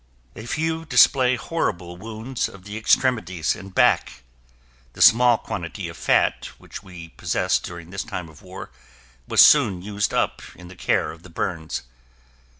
[0.35, 4.23] A few display horrible wounds of the extremities and back.
[4.93, 8.71] The small quantity of fat which we possessed during this time of war
[9.27, 11.83] was soon used up in the care of the burns.